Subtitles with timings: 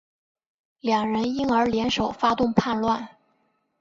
[0.79, 3.07] 两人因而联手发动叛乱。